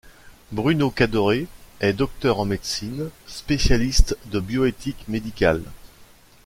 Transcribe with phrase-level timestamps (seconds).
[0.51, 1.45] Bruno Cadoré
[1.79, 5.61] est docteur en médecine, spécialiste de bioéthique médicale.